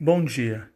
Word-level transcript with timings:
Bom 0.00 0.24
dia, 0.24 0.70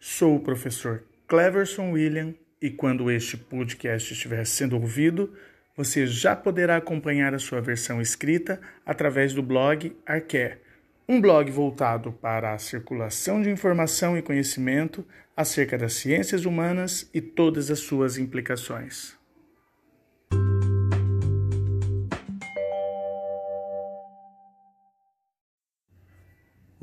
sou 0.00 0.34
o 0.34 0.40
professor 0.40 1.04
Cleverson 1.28 1.90
William 1.90 2.34
e 2.58 2.70
quando 2.70 3.10
este 3.10 3.36
podcast 3.36 4.14
estiver 4.14 4.46
sendo 4.46 4.76
ouvido, 4.76 5.30
você 5.76 6.06
já 6.06 6.34
poderá 6.34 6.78
acompanhar 6.78 7.34
a 7.34 7.38
sua 7.38 7.60
versão 7.60 8.00
escrita 8.00 8.58
através 8.86 9.34
do 9.34 9.42
blog 9.42 9.94
Arqué, 10.06 10.56
um 11.06 11.20
blog 11.20 11.50
voltado 11.50 12.12
para 12.12 12.54
a 12.54 12.58
circulação 12.58 13.42
de 13.42 13.50
informação 13.50 14.16
e 14.16 14.22
conhecimento 14.22 15.04
acerca 15.36 15.76
das 15.76 15.92
ciências 15.92 16.46
humanas 16.46 17.10
e 17.12 17.20
todas 17.20 17.70
as 17.70 17.80
suas 17.80 18.16
implicações. 18.16 19.21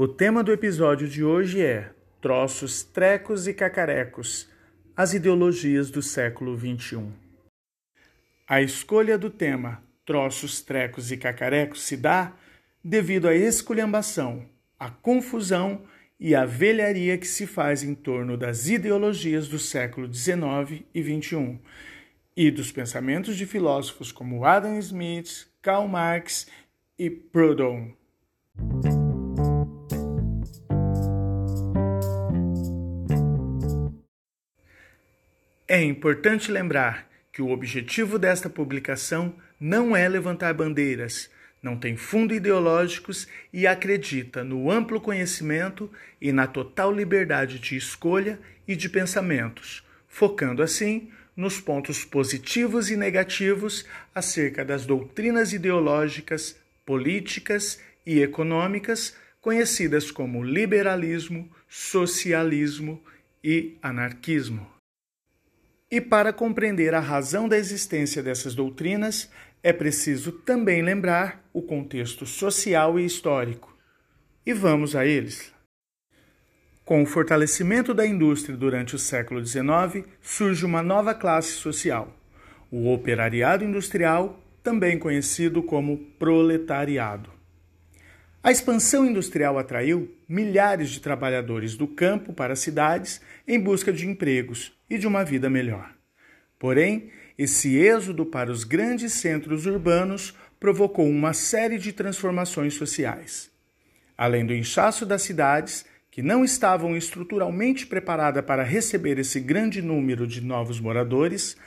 O 0.01 0.07
tema 0.07 0.41
do 0.41 0.53
episódio 0.53 1.09
de 1.09 1.25
hoje 1.25 1.61
é 1.61 1.91
Troços, 2.21 2.83
Trecos 2.83 3.49
e 3.49 3.53
Cacarecos 3.53 4.47
As 4.95 5.13
ideologias 5.13 5.91
do 5.91 6.01
século 6.01 6.57
XXI. 6.57 7.11
A 8.47 8.61
escolha 8.61 9.17
do 9.17 9.29
tema 9.29 9.83
Troços, 10.05 10.61
Trecos 10.61 11.11
e 11.11 11.17
Cacarecos 11.17 11.83
se 11.83 11.97
dá 11.97 12.31
devido 12.81 13.27
à 13.27 13.35
esculhambação, 13.35 14.47
à 14.79 14.89
confusão 14.89 15.81
e 16.17 16.33
à 16.33 16.45
velharia 16.45 17.17
que 17.17 17.27
se 17.27 17.45
faz 17.45 17.83
em 17.83 17.93
torno 17.93 18.37
das 18.37 18.69
ideologias 18.69 19.49
do 19.49 19.59
século 19.59 20.07
XIX 20.13 20.85
e 20.95 21.03
XXI 21.03 21.59
e 22.37 22.49
dos 22.49 22.71
pensamentos 22.71 23.35
de 23.35 23.45
filósofos 23.45 24.13
como 24.13 24.45
Adam 24.45 24.79
Smith, 24.79 25.49
Karl 25.61 25.89
Marx 25.89 26.47
e 26.97 27.09
Proudhon. 27.09 27.91
É 35.71 35.79
importante 35.83 36.51
lembrar 36.51 37.07
que 37.31 37.43
o 37.43 37.51
objetivo 37.51 38.17
desta 38.17 38.49
publicação 38.49 39.35
não 39.59 39.95
é 39.95 40.09
levantar 40.09 40.51
bandeiras, 40.51 41.29
não 41.61 41.77
tem 41.77 41.95
fundo 41.95 42.33
ideológicos 42.33 43.27
e 43.53 43.67
acredita 43.67 44.43
no 44.43 44.71
amplo 44.71 44.99
conhecimento 44.99 45.87
e 46.19 46.31
na 46.31 46.47
total 46.47 46.91
liberdade 46.91 47.59
de 47.59 47.77
escolha 47.77 48.39
e 48.67 48.75
de 48.75 48.89
pensamentos, 48.89 49.83
focando 50.07 50.63
assim 50.63 51.11
nos 51.37 51.61
pontos 51.61 52.03
positivos 52.03 52.89
e 52.89 52.97
negativos 52.97 53.85
acerca 54.15 54.65
das 54.65 54.87
doutrinas 54.87 55.53
ideológicas, 55.53 56.55
políticas 56.83 57.79
e 58.03 58.23
econômicas 58.23 59.15
conhecidas 59.39 60.09
como 60.09 60.43
liberalismo, 60.43 61.47
socialismo 61.67 62.99
e 63.43 63.77
anarquismo. 63.83 64.78
E 65.91 65.99
para 65.99 66.31
compreender 66.31 66.93
a 66.93 66.99
razão 66.99 67.49
da 67.49 67.57
existência 67.57 68.21
dessas 68.21 68.53
doutrinas, 68.53 69.29
é 69.63 69.73
preciso 69.73 70.31
também 70.31 70.83
lembrar 70.83 71.43
o 71.51 71.63
contexto 71.63 72.27
social 72.27 72.99
e 72.99 73.05
histórico. 73.05 73.75
E 74.45 74.53
vamos 74.53 74.95
a 74.95 75.05
eles. 75.05 75.51
Com 76.85 77.01
o 77.01 77.07
fortalecimento 77.07 77.93
da 77.93 78.05
indústria 78.05 78.55
durante 78.55 78.95
o 78.95 78.99
século 78.99 79.43
XIX, 79.43 80.05
surge 80.21 80.63
uma 80.65 80.83
nova 80.83 81.13
classe 81.13 81.53
social, 81.53 82.15
o 82.71 82.91
operariado 82.93 83.65
industrial, 83.65 84.39
também 84.63 84.97
conhecido 84.97 85.63
como 85.63 85.97
proletariado. 86.19 87.38
A 88.41 88.51
expansão 88.51 89.05
industrial 89.05 89.59
atraiu 89.59 90.15
milhares 90.27 90.89
de 90.89 91.01
trabalhadores 91.01 91.75
do 91.75 91.85
campo 91.85 92.31
para 92.31 92.53
as 92.53 92.59
cidades 92.59 93.19
em 93.45 93.59
busca 93.59 93.91
de 93.91 94.07
empregos 94.07 94.71
e 94.89 94.97
de 94.97 95.05
uma 95.05 95.25
vida 95.25 95.49
melhor. 95.49 95.93
Porém, 96.57 97.11
esse 97.37 97.77
êxodo 97.77 98.25
para 98.25 98.49
os 98.49 98.63
grandes 98.63 99.13
centros 99.13 99.65
urbanos 99.65 100.33
provocou 100.57 101.05
uma 101.07 101.33
série 101.33 101.77
de 101.77 101.91
transformações 101.91 102.75
sociais. 102.75 103.51
Além 104.17 104.45
do 104.45 104.53
inchaço 104.53 105.05
das 105.05 105.21
cidades, 105.21 105.85
que 106.09 106.21
não 106.21 106.43
estavam 106.43 106.95
estruturalmente 106.95 107.85
preparadas 107.85 108.43
para 108.43 108.63
receber 108.63 109.19
esse 109.19 109.39
grande 109.41 109.81
número 109.81 110.25
de 110.25 110.41
novos 110.41 110.79
moradores, 110.79 111.57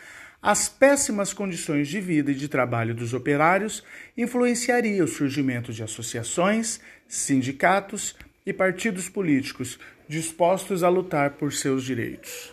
as 0.42 0.68
péssimas 0.68 1.32
condições 1.32 1.86
de 1.86 2.00
vida 2.00 2.32
e 2.32 2.34
de 2.34 2.48
trabalho 2.48 2.92
dos 2.96 3.14
operários 3.14 3.84
influenciariam 4.16 5.04
o 5.04 5.08
surgimento 5.08 5.72
de 5.72 5.84
associações, 5.84 6.80
sindicatos 7.06 8.16
e 8.44 8.52
partidos 8.52 9.08
políticos 9.08 9.78
dispostos 10.08 10.82
a 10.82 10.88
lutar 10.88 11.34
por 11.34 11.52
seus 11.52 11.84
direitos. 11.84 12.52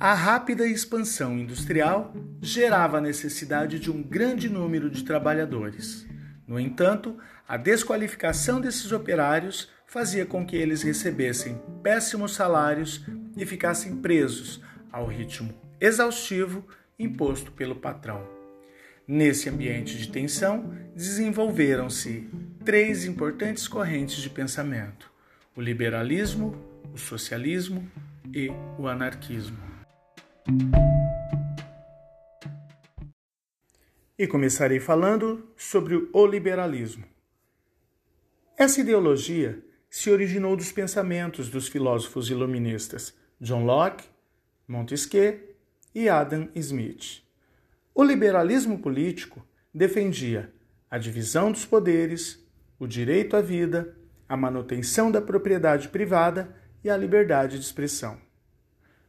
A 0.00 0.14
rápida 0.14 0.66
expansão 0.66 1.38
industrial 1.38 2.14
gerava 2.40 2.96
a 2.96 3.00
necessidade 3.00 3.78
de 3.78 3.90
um 3.90 4.02
grande 4.02 4.48
número 4.48 4.90
de 4.90 5.04
trabalhadores. 5.04 6.04
No 6.48 6.58
entanto, 6.58 7.16
a 7.46 7.56
desqualificação 7.56 8.60
desses 8.60 8.90
operários 8.90 9.68
fazia 9.92 10.24
com 10.24 10.46
que 10.46 10.56
eles 10.56 10.82
recebessem 10.82 11.60
péssimos 11.82 12.34
salários 12.34 13.04
e 13.36 13.44
ficassem 13.44 13.94
presos 13.94 14.58
ao 14.90 15.06
ritmo 15.06 15.52
exaustivo 15.78 16.66
imposto 16.98 17.52
pelo 17.52 17.76
patrão. 17.76 18.26
Nesse 19.06 19.50
ambiente 19.50 19.98
de 19.98 20.08
tensão, 20.08 20.74
desenvolveram-se 20.96 22.26
três 22.64 23.04
importantes 23.04 23.68
correntes 23.68 24.22
de 24.22 24.30
pensamento: 24.30 25.12
o 25.54 25.60
liberalismo, 25.60 26.56
o 26.94 26.96
socialismo 26.96 27.86
e 28.32 28.48
o 28.78 28.88
anarquismo. 28.88 29.58
E 34.18 34.26
começarei 34.26 34.80
falando 34.80 35.46
sobre 35.54 36.08
o 36.14 36.26
liberalismo. 36.26 37.04
Essa 38.56 38.80
ideologia 38.80 39.62
se 39.92 40.10
originou 40.10 40.56
dos 40.56 40.72
pensamentos 40.72 41.50
dos 41.50 41.68
filósofos 41.68 42.30
iluministas 42.30 43.14
John 43.38 43.66
Locke, 43.66 44.06
Montesquieu 44.66 45.54
e 45.94 46.08
Adam 46.08 46.48
Smith. 46.54 47.22
O 47.94 48.02
liberalismo 48.02 48.78
político 48.78 49.46
defendia 49.72 50.50
a 50.90 50.96
divisão 50.96 51.52
dos 51.52 51.66
poderes, 51.66 52.42
o 52.78 52.86
direito 52.86 53.36
à 53.36 53.42
vida, 53.42 53.94
a 54.26 54.34
manutenção 54.34 55.12
da 55.12 55.20
propriedade 55.20 55.88
privada 55.88 56.56
e 56.82 56.88
a 56.88 56.96
liberdade 56.96 57.58
de 57.58 57.64
expressão. 57.66 58.18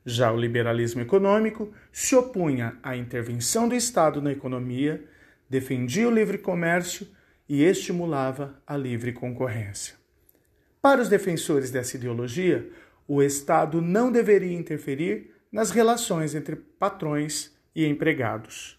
Já 0.06 0.34
o 0.34 0.38
liberalismo 0.38 1.00
econômico 1.00 1.74
se 1.94 2.14
opunha 2.14 2.78
à 2.84 2.98
intervenção 2.98 3.70
do 3.70 3.76
Estado 3.76 4.22
na 4.22 4.34
economia, 4.34 5.02
defendia 5.50 6.10
o 6.10 6.14
livre 6.14 6.38
comércio 6.38 7.08
e 7.48 7.64
estimulava 7.64 8.62
a 8.68 8.76
livre 8.76 9.14
concorrência. 9.14 10.03
Para 10.84 11.02
os 11.02 11.08
defensores 11.08 11.72
dessa 11.72 11.96
ideologia, 11.96 12.70
o 13.08 13.24
Estado 13.24 13.82
não 13.82 14.12
deveria 14.12 14.52
interferir 14.52 15.34
nas 15.50 15.72
relações 15.72 16.36
entre 16.36 16.58
patrões 16.58 17.54
e 17.74 17.86
empregados. 17.86 18.78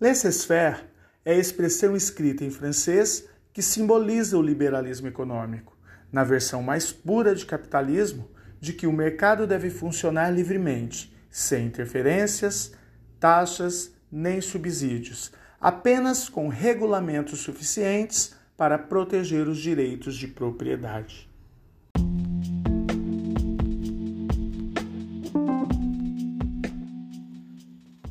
Laissez-faire 0.00 0.86
é 1.24 1.34
a 1.34 1.38
expressão 1.38 1.94
escrita 1.94 2.44
em 2.44 2.50
francês 2.50 3.28
que 3.52 3.62
simboliza 3.62 4.36
o 4.36 4.42
liberalismo 4.42 5.06
econômico, 5.06 5.78
na 6.10 6.24
versão 6.24 6.64
mais 6.64 6.90
pura 6.90 7.32
de 7.32 7.46
capitalismo, 7.46 8.28
de 8.60 8.72
que 8.72 8.88
o 8.88 8.92
mercado 8.92 9.46
deve 9.46 9.70
funcionar 9.70 10.34
livremente, 10.34 11.16
sem 11.30 11.66
interferências, 11.66 12.72
taxas 13.20 13.92
nem 14.10 14.40
subsídios, 14.40 15.30
apenas 15.60 16.28
com 16.28 16.48
regulamentos 16.48 17.38
suficientes 17.38 18.34
para 18.56 18.78
proteger 18.78 19.46
os 19.48 19.58
direitos 19.58 20.16
de 20.16 20.28
propriedade. 20.28 21.28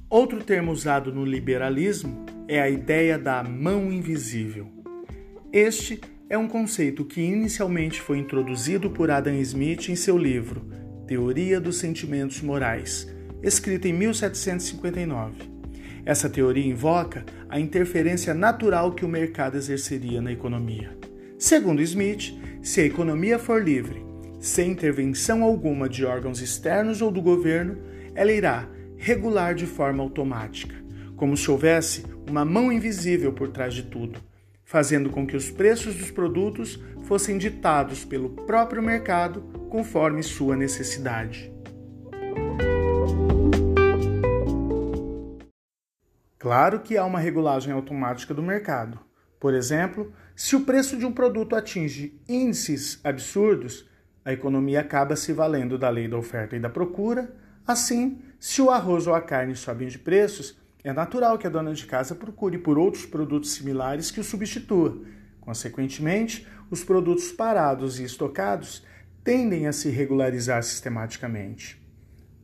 Outro 0.10 0.44
termo 0.44 0.72
usado 0.72 1.14
no 1.14 1.26
liberalismo 1.26 2.26
é 2.48 2.62
a 2.62 2.70
ideia 2.70 3.18
da 3.18 3.44
mão 3.44 3.92
invisível. 3.92 4.68
Este 5.52 6.00
é 6.30 6.38
um 6.38 6.48
conceito 6.48 7.04
que 7.04 7.22
inicialmente 7.22 8.02
foi 8.02 8.20
introduzido 8.20 8.90
por 8.90 9.12
Adam 9.12 9.36
Smith 9.36 9.90
em 9.90 9.96
seu 9.96 10.18
livro 10.18 10.66
Teoria 11.06 11.60
dos 11.60 11.78
Sentimentos 11.78 12.42
Morais, 12.42 13.08
escrito 13.44 13.88
em 13.88 13.94
1759. 13.94 15.55
Essa 16.06 16.30
teoria 16.30 16.66
invoca 16.66 17.26
a 17.50 17.60
interferência 17.60 18.34
natural 18.34 18.94
que 18.94 19.04
o 19.04 19.10
mercado 19.10 19.58
exerceria 19.58 20.22
na 20.22 20.32
economia. 20.32 20.96
Segundo 21.38 21.82
Smith, 21.82 22.38
se 22.62 22.82
a 22.82 22.86
economia 22.86 23.40
for 23.40 23.64
livre, 23.64 24.06
sem 24.40 24.72
intervenção 24.72 25.44
alguma 25.44 25.90
de 25.90 26.06
órgãos 26.06 26.40
externos 26.42 27.02
ou 27.02 27.10
do 27.10 27.22
governo, 27.22 27.78
ela 28.14 28.32
irá 28.32 28.70
regular 28.98 29.56
de 29.56 29.66
forma 29.66 30.04
automática, 30.04 30.76
como 31.16 31.36
se 31.36 31.50
houvesse 31.50 32.06
uma 32.30 32.46
mão 32.46 32.72
invisível 32.72 33.34
por 33.34 33.50
trás 33.50 33.74
de 33.74 33.84
tudo, 33.84 34.20
fazendo 34.64 35.10
com 35.10 35.26
que 35.26 35.36
os 35.36 35.50
preços 35.50 35.96
dos 35.96 36.12
produtos 36.12 36.80
fossem 37.04 37.38
ditados 37.38 38.06
pelo 38.06 38.30
próprio 38.30 38.82
mercado 38.82 39.42
conforme 39.70 40.22
sua 40.22 40.56
necessidade. 40.56 41.55
Claro 46.46 46.82
que 46.82 46.96
há 46.96 47.04
uma 47.04 47.18
regulagem 47.18 47.74
automática 47.74 48.32
do 48.32 48.44
mercado. 48.44 49.00
Por 49.40 49.56
exemplo, 49.56 50.14
se 50.36 50.56
o 50.56 50.64
preço 50.64 50.96
de 50.96 51.04
um 51.04 51.12
produto 51.12 51.56
atinge 51.56 52.22
índices 52.30 53.00
absurdos, 53.04 53.90
a 54.24 54.32
economia 54.32 54.82
acaba 54.82 55.16
se 55.16 55.34
valendo 55.34 55.76
da 55.76 55.90
lei 55.90 56.08
da 56.08 56.20
oferta 56.20 56.56
e 56.56 56.60
da 56.60 56.70
procura. 56.70 57.36
Assim, 57.66 58.22
se 58.40 58.62
o 58.62 58.70
arroz 58.70 59.08
ou 59.08 59.16
a 59.16 59.22
carne 59.22 59.56
sobem 59.56 59.88
de 59.88 59.98
preços, 59.98 60.56
é 60.84 60.94
natural 60.94 61.40
que 61.40 61.48
a 61.48 61.50
dona 61.50 61.74
de 61.74 61.88
casa 61.88 62.14
procure 62.14 62.60
por 62.60 62.78
outros 62.78 63.08
produtos 63.08 63.54
similares 63.54 64.12
que 64.12 64.20
o 64.20 64.24
substitua. 64.24 65.02
Consequentemente, 65.42 66.48
os 66.70 66.84
produtos 66.84 67.32
parados 67.32 68.00
e 68.00 68.04
estocados 68.04 68.86
tendem 69.24 69.66
a 69.66 69.74
se 69.74 69.90
regularizar 69.90 70.62
sistematicamente. 70.62 71.84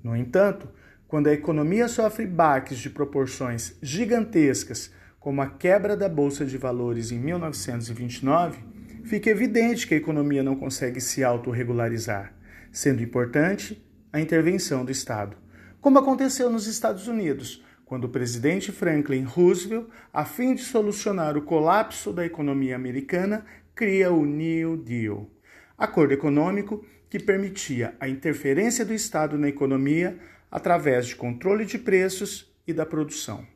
No 0.03 0.15
entanto, 0.15 0.67
quando 1.11 1.27
a 1.27 1.33
economia 1.33 1.89
sofre 1.89 2.25
baques 2.25 2.77
de 2.77 2.89
proporções 2.89 3.75
gigantescas, 3.81 4.93
como 5.19 5.41
a 5.41 5.47
quebra 5.47 5.97
da 5.97 6.07
Bolsa 6.07 6.45
de 6.45 6.57
Valores 6.57 7.11
em 7.11 7.19
1929, 7.19 8.57
fica 9.03 9.29
evidente 9.29 9.85
que 9.85 9.93
a 9.93 9.97
economia 9.97 10.41
não 10.41 10.55
consegue 10.55 11.01
se 11.01 11.21
autorregularizar, 11.21 12.33
sendo 12.71 13.03
importante 13.03 13.85
a 14.13 14.21
intervenção 14.21 14.85
do 14.85 14.91
Estado, 14.93 15.35
como 15.81 15.99
aconteceu 15.99 16.49
nos 16.49 16.65
Estados 16.65 17.09
Unidos, 17.09 17.61
quando 17.83 18.05
o 18.05 18.09
presidente 18.09 18.71
Franklin 18.71 19.23
Roosevelt, 19.23 19.87
a 20.13 20.23
fim 20.23 20.55
de 20.55 20.61
solucionar 20.61 21.35
o 21.35 21.41
colapso 21.41 22.13
da 22.13 22.25
economia 22.25 22.77
americana, 22.77 23.43
cria 23.75 24.13
o 24.13 24.25
New 24.25 24.77
Deal, 24.77 25.29
acordo 25.77 26.13
econômico 26.13 26.85
que 27.09 27.19
permitia 27.19 27.95
a 27.99 28.07
interferência 28.07 28.85
do 28.85 28.93
Estado 28.93 29.37
na 29.37 29.49
economia 29.49 30.17
através 30.51 31.07
de 31.07 31.15
controle 31.15 31.65
de 31.65 31.79
preços 31.79 32.53
e 32.67 32.73
da 32.73 32.85
produção, 32.85 33.47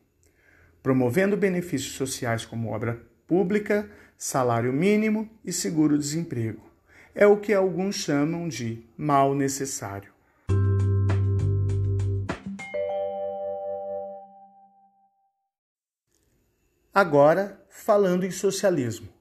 promovendo 0.81 1.35
benefícios 1.35 1.93
sociais 1.93 2.45
como 2.45 2.71
obra 2.71 3.05
pública, 3.27 3.89
salário 4.17 4.71
mínimo 4.71 5.29
e 5.43 5.51
seguro-desemprego. 5.51 6.63
É 7.13 7.27
o 7.27 7.37
que 7.37 7.53
alguns 7.53 7.95
chamam 7.95 8.47
de 8.47 8.83
mal 8.97 9.35
necessário. 9.35 10.15
Agora, 16.93 17.61
falando 17.69 18.25
em 18.25 18.31
socialismo. 18.31 19.14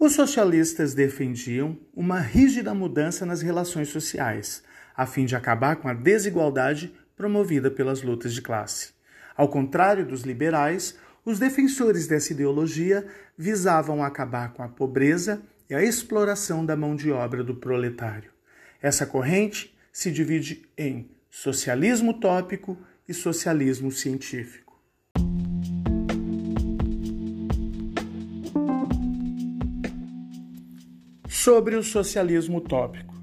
Os 0.00 0.14
socialistas 0.14 0.94
defendiam 0.94 1.78
uma 1.94 2.18
rígida 2.18 2.72
mudança 2.72 3.26
nas 3.26 3.42
relações 3.42 3.90
sociais, 3.90 4.62
a 4.96 5.04
fim 5.04 5.26
de 5.26 5.36
acabar 5.36 5.76
com 5.76 5.88
a 5.88 5.92
desigualdade 5.92 6.90
promovida 7.14 7.70
pelas 7.70 8.00
lutas 8.00 8.32
de 8.32 8.40
classe. 8.40 8.94
Ao 9.36 9.46
contrário 9.46 10.06
dos 10.06 10.22
liberais, 10.22 10.96
os 11.22 11.38
defensores 11.38 12.06
dessa 12.06 12.32
ideologia 12.32 13.06
visavam 13.36 14.02
acabar 14.02 14.54
com 14.54 14.62
a 14.62 14.68
pobreza 14.68 15.42
e 15.68 15.74
a 15.74 15.82
exploração 15.82 16.64
da 16.64 16.74
mão 16.74 16.96
de 16.96 17.12
obra 17.12 17.44
do 17.44 17.54
proletário. 17.54 18.30
Essa 18.80 19.04
corrente 19.04 19.76
se 19.92 20.10
divide 20.10 20.66
em 20.78 21.10
socialismo 21.28 22.12
utópico 22.12 22.74
e 23.06 23.12
socialismo 23.12 23.92
científico. 23.92 24.69
Sobre 31.42 31.74
o 31.74 31.82
socialismo 31.82 32.58
utópico. 32.58 33.14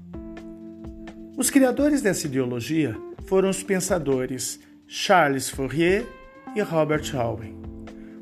Os 1.36 1.50
criadores 1.50 2.02
dessa 2.02 2.26
ideologia 2.26 2.96
foram 3.26 3.48
os 3.48 3.62
pensadores 3.62 4.58
Charles 4.88 5.48
Fourier 5.48 6.04
e 6.52 6.60
Robert 6.60 7.04
Owen. 7.14 7.56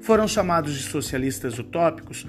Foram 0.02 0.28
chamados 0.28 0.74
de 0.74 0.82
socialistas 0.82 1.58
utópicos 1.58 2.26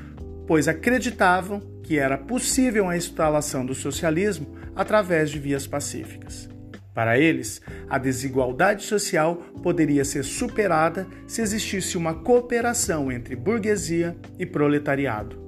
pois 0.47 0.69
acreditavam 0.69 1.59
que 1.83 1.99
era 1.99 2.17
possível 2.17 2.87
a 2.87 2.95
instalação 2.95 3.65
do 3.65 3.75
socialismo 3.75 4.55
através 4.73 5.29
de 5.29 5.37
vias 5.37 5.67
pacíficas. 5.67 6.47
Para 6.93 7.19
eles, 7.19 7.61
a 7.89 7.97
desigualdade 7.97 8.85
social 8.85 9.35
poderia 9.61 10.05
ser 10.05 10.23
superada 10.23 11.05
se 11.27 11.41
existisse 11.41 11.97
uma 11.97 12.13
cooperação 12.13 13.11
entre 13.11 13.35
burguesia 13.35 14.15
e 14.39 14.45
proletariado. 14.45 15.45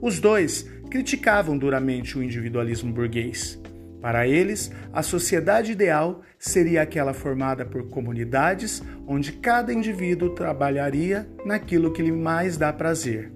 Os 0.00 0.20
dois 0.20 0.68
criticavam 0.96 1.58
duramente 1.58 2.16
o 2.16 2.22
individualismo 2.22 2.90
burguês, 2.90 3.60
para 4.00 4.26
eles, 4.26 4.72
a 4.94 5.02
sociedade 5.02 5.72
ideal 5.72 6.22
seria 6.38 6.80
aquela 6.80 7.12
formada 7.12 7.66
por 7.66 7.86
comunidades 7.90 8.82
onde 9.06 9.32
cada 9.32 9.74
indivíduo 9.74 10.30
trabalharia 10.30 11.28
naquilo 11.44 11.92
que 11.92 12.00
lhe 12.00 12.10
mais 12.12 12.56
dá 12.56 12.72
prazer. 12.72 13.30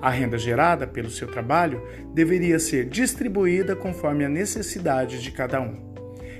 A 0.00 0.08
renda 0.08 0.38
gerada 0.38 0.86
pelo 0.86 1.10
seu 1.10 1.26
trabalho 1.26 1.82
deveria 2.14 2.60
ser 2.60 2.84
distribuída 2.84 3.74
conforme 3.74 4.24
a 4.24 4.28
necessidade 4.28 5.20
de 5.20 5.32
cada 5.32 5.60
um. 5.60 5.92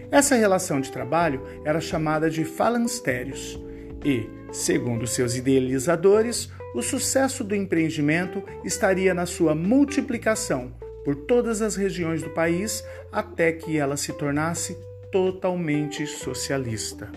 Essa 0.09 0.37
relação 0.37 0.81
de 0.81 0.93
trabalho 0.93 1.43
era 1.65 1.81
chamada 1.81 2.31
de 2.31 2.45
falansterios 2.45 3.61
e, 4.05 4.31
segundo 4.53 5.05
seus 5.05 5.35
idealizadores, 5.35 6.49
o 6.75 6.83
sucesso 6.83 7.43
do 7.43 7.55
empreendimento 7.55 8.43
estaria 8.65 9.13
na 9.13 9.27
sua 9.27 9.55
multiplicação 9.55 10.73
por 11.05 11.15
todas 11.15 11.63
as 11.63 11.77
regiões 11.77 12.23
do 12.23 12.31
país 12.31 12.85
até 13.11 13.53
que 13.53 13.77
ela 13.77 13.97
se 13.97 14.13
tornasse 14.13 14.77
totalmente 15.11 16.07
socialista. 16.07 17.11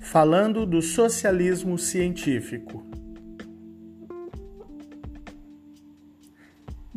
Falando 0.00 0.66
do 0.66 0.82
socialismo 0.82 1.78
científico. 1.78 2.69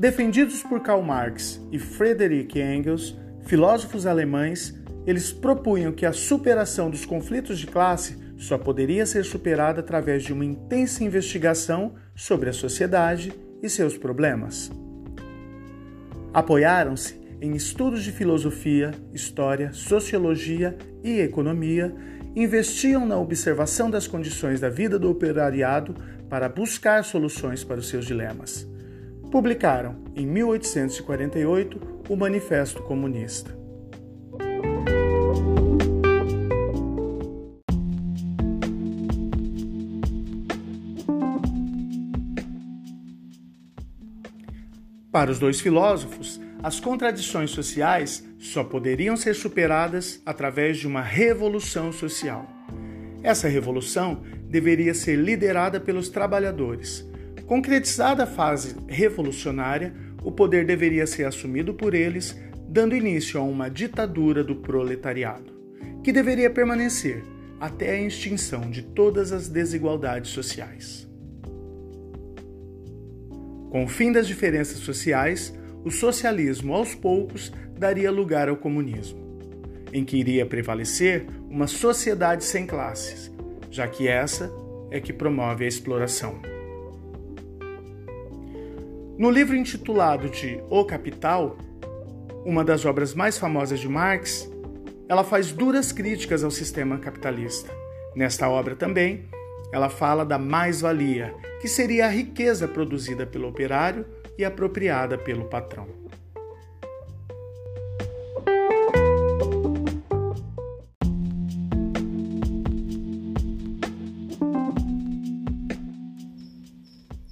Defendidos 0.04 0.62
por 0.62 0.82
Karl 0.82 1.02
Marx 1.02 1.66
e 1.72 1.80
Friedrich 1.80 2.60
Engels, 2.60 3.18
filósofos 3.46 4.06
alemães, 4.06 4.78
eles 5.08 5.32
propunham 5.32 5.94
que 5.94 6.06
a 6.06 6.12
superação 6.12 6.90
dos 6.90 7.06
conflitos 7.06 7.58
de 7.58 7.68
classe 7.68 8.18
só 8.38 8.58
poderia 8.58 9.06
ser 9.06 9.24
superada 9.24 9.80
através 9.80 10.22
de 10.22 10.34
uma 10.34 10.44
intensa 10.44 11.06
investigação 11.06 11.96
sobre 12.14 12.50
a 12.50 12.54
sociedade 12.54 13.32
e 13.62 13.70
seus 13.70 13.98
problemas. 13.98 14.70
Apoiaram-se 16.34 17.18
em 17.42 17.56
estudos 17.56 18.04
de 18.04 18.12
filosofia, 18.12 18.92
história, 19.14 19.72
sociologia 19.72 20.78
e 21.02 21.22
economia, 21.22 21.96
investiam 22.36 23.06
na 23.06 23.18
observação 23.18 23.90
das 23.90 24.06
condições 24.06 24.60
da 24.60 24.68
vida 24.68 25.00
do 25.00 25.10
operariado 25.10 25.96
para 26.30 26.50
buscar 26.50 27.06
soluções 27.06 27.64
para 27.64 27.80
os 27.80 27.88
seus 27.88 28.06
dilemas. 28.06 28.73
Publicaram, 29.34 29.96
em 30.16 30.28
1848, 30.28 32.04
o 32.08 32.16
Manifesto 32.16 32.84
Comunista. 32.84 33.58
Para 45.12 45.32
os 45.32 45.40
dois 45.40 45.60
filósofos, 45.60 46.40
as 46.62 46.80
contradições 46.80 47.50
sociais 47.50 48.24
só 48.38 48.64
poderiam 48.64 49.18
ser 49.18 49.34
superadas 49.34 50.22
através 50.24 50.78
de 50.78 50.86
uma 50.86 51.02
revolução 51.02 51.92
social. 51.92 52.48
Essa 53.24 53.48
revolução 53.48 54.22
deveria 54.48 54.94
ser 54.94 55.16
liderada 55.16 55.80
pelos 55.80 56.08
trabalhadores. 56.08 57.12
Concretizada 57.46 58.24
a 58.24 58.28
fase 58.28 58.76
revolucionária, 58.88 59.94
o 60.24 60.32
poder 60.32 60.66
deveria 60.66 61.06
ser 61.06 61.26
assumido 61.26 61.74
por 61.74 61.94
eles, 61.94 62.40
dando 62.68 62.96
início 62.96 63.40
a 63.40 63.44
uma 63.44 63.70
ditadura 63.70 64.44
do 64.44 64.56
proletariado, 64.56 65.52
que 66.04 66.14
deveria 66.14 66.50
permanecer 66.50 67.24
até 67.60 67.92
a 67.92 68.02
extinção 68.02 68.70
de 68.70 68.82
todas 68.82 69.32
as 69.32 69.48
desigualdades 69.48 70.32
sociais. 70.32 71.08
Com 73.70 73.86
o 73.86 73.88
fim 73.88 74.12
das 74.12 74.28
diferenças 74.28 74.78
sociais, 74.78 75.54
o 75.84 75.92
socialismo 75.92 76.74
aos 76.74 76.96
poucos 76.96 77.52
daria 77.78 78.12
lugar 78.12 78.48
ao 78.48 78.56
comunismo, 78.56 79.20
em 79.92 80.06
que 80.06 80.18
iria 80.18 80.46
prevalecer 80.46 81.26
uma 81.50 81.68
sociedade 81.68 82.44
sem 82.44 82.66
classes, 82.66 83.32
já 83.70 83.88
que 83.88 84.08
essa 84.08 84.52
é 84.92 85.00
que 85.00 85.12
promove 85.12 85.66
a 85.66 85.68
exploração. 85.68 86.40
No 89.24 89.32
livro 89.32 89.56
intitulado 89.56 90.30
de 90.30 90.62
O 90.70 90.84
Capital, 90.84 91.58
uma 92.44 92.62
das 92.62 92.84
obras 92.84 93.14
mais 93.14 93.38
famosas 93.38 93.80
de 93.80 93.88
Marx, 93.88 94.52
ela 95.08 95.24
faz 95.24 95.54
duras 95.54 95.94
críticas 95.94 96.44
ao 96.44 96.52
sistema 96.52 97.00
capitalista. 97.00 97.74
Nesta 98.14 98.50
obra 98.50 98.76
também, 98.76 99.30
ela 99.72 99.88
fala 99.88 100.26
da 100.26 100.38
mais-valia, 100.38 101.34
que 101.62 101.70
seria 101.70 102.08
a 102.08 102.10
riqueza 102.10 102.68
produzida 102.68 103.26
pelo 103.26 103.48
operário 103.48 104.06
e 104.38 104.44
apropriada 104.44 105.18
pelo 105.18 105.46
patrão. 105.46 105.88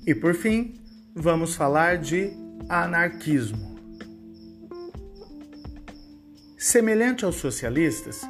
E 0.08 0.16
por 0.16 0.34
fim, 0.34 0.81
vamos 1.16 1.56
falar 1.56 1.98
de 1.98 2.32
anarquismo. 2.70 3.72
Semelhante 6.58 7.26
aos 7.26 7.36
socialistas, 7.36 8.22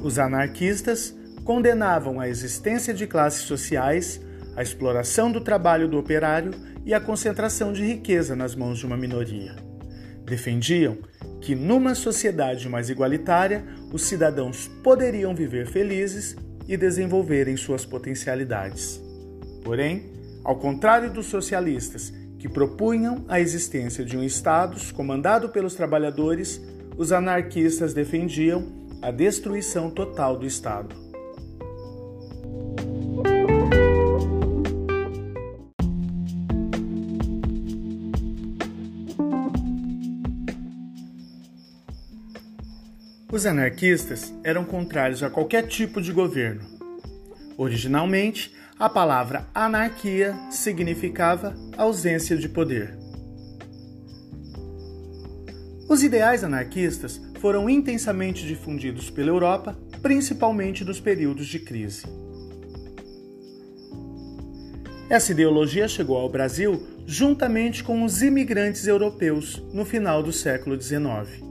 os 0.00 0.18
anarquistas 0.18 1.14
condenavam 1.44 2.20
a 2.20 2.28
existência 2.28 2.94
de 2.94 3.06
classes 3.06 3.42
sociais, 3.42 4.20
a 4.54 4.62
exploração 4.62 5.32
do 5.32 5.40
trabalho 5.40 5.88
do 5.88 5.98
operário 5.98 6.52
e 6.84 6.94
a 6.94 7.00
concentração 7.00 7.72
de 7.72 7.84
riqueza 7.84 8.36
nas 8.36 8.54
mãos 8.54 8.78
de 8.78 8.86
uma 8.86 8.96
minoria. 8.96 9.56
Defendiam 10.24 10.98
que, 11.40 11.54
numa 11.54 11.94
sociedade 11.94 12.68
mais 12.68 12.90
igualitária, 12.90 13.64
os 13.92 14.02
cidadãos 14.02 14.68
poderiam 14.84 15.34
viver 15.34 15.66
felizes 15.66 16.36
e 16.68 16.76
desenvolverem 16.76 17.56
suas 17.56 17.86
potencialidades. 17.86 19.00
Porém, 19.64 20.12
ao 20.44 20.56
contrário 20.56 21.10
dos 21.10 21.26
socialistas, 21.26 22.12
que 22.38 22.48
propunham 22.48 23.24
a 23.28 23.40
existência 23.40 24.04
de 24.04 24.16
um 24.16 24.22
Estado 24.22 24.78
comandado 24.94 25.48
pelos 25.48 25.74
trabalhadores, 25.74 26.60
os 26.96 27.12
anarquistas 27.12 27.92
defendiam 27.92 28.66
a 29.02 29.10
destruição 29.10 29.90
total 29.90 30.36
do 30.36 30.46
Estado. 30.46 30.94
Os 43.30 43.46
anarquistas 43.46 44.34
eram 44.42 44.64
contrários 44.64 45.22
a 45.22 45.30
qualquer 45.30 45.66
tipo 45.68 46.00
de 46.00 46.12
governo. 46.12 46.77
Originalmente, 47.58 48.54
a 48.78 48.88
palavra 48.88 49.48
anarquia 49.52 50.32
significava 50.48 51.56
ausência 51.76 52.36
de 52.36 52.48
poder. 52.48 52.96
Os 55.88 56.04
ideais 56.04 56.44
anarquistas 56.44 57.20
foram 57.40 57.68
intensamente 57.68 58.46
difundidos 58.46 59.10
pela 59.10 59.30
Europa, 59.30 59.76
principalmente 60.00 60.84
nos 60.84 61.00
períodos 61.00 61.48
de 61.48 61.58
crise. 61.58 62.06
Essa 65.10 65.32
ideologia 65.32 65.88
chegou 65.88 66.16
ao 66.16 66.28
Brasil 66.28 66.86
juntamente 67.06 67.82
com 67.82 68.04
os 68.04 68.22
imigrantes 68.22 68.86
europeus 68.86 69.60
no 69.72 69.84
final 69.84 70.22
do 70.22 70.32
século 70.32 70.80
XIX. 70.80 71.47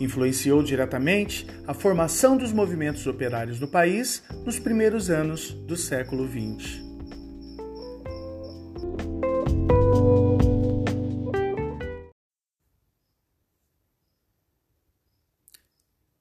Influenciou 0.00 0.62
diretamente 0.62 1.46
a 1.66 1.74
formação 1.74 2.36
dos 2.36 2.52
movimentos 2.52 3.06
operários 3.06 3.60
no 3.60 3.68
país 3.68 4.22
nos 4.44 4.58
primeiros 4.58 5.10
anos 5.10 5.52
do 5.52 5.76
século 5.76 6.26
XX. 6.26 6.82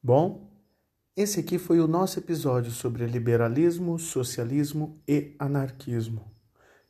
Bom, 0.02 0.52
esse 1.16 1.40
aqui 1.40 1.58
foi 1.58 1.80
o 1.80 1.88
nosso 1.88 2.20
episódio 2.20 2.72
sobre 2.72 3.06
liberalismo, 3.06 3.98
socialismo 3.98 5.02
e 5.08 5.34
anarquismo. 5.40 6.30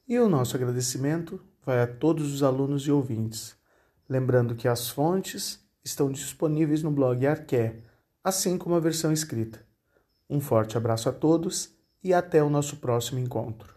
E 0.08 0.18
o 0.18 0.28
nosso 0.28 0.56
agradecimento 0.56 1.40
vai 1.66 1.80
a 1.82 1.88
todos 1.88 2.34
os 2.34 2.42
alunos 2.42 2.88
e 2.88 2.92
ouvintes. 2.92 3.56
Lembrando 4.10 4.56
que 4.56 4.68
as 4.68 4.90
fontes 4.90 5.63
estão 5.84 6.12
disponíveis 6.12 6.82
no 6.82 6.92
blog 6.92 7.26
Arqué, 7.26 7.82
assim 8.24 8.58
como 8.58 8.76
a 8.76 8.80
versão 8.80 9.12
escrita. 9.12 9.66
Um 10.30 10.40
forte 10.40 10.78
abraço 10.78 11.10
a 11.10 11.12
todos 11.12 11.76
e 12.04 12.14
até 12.14 12.44
o 12.44 12.50
nosso 12.50 12.78
próximo 12.78 13.20
encontro. 13.20 13.73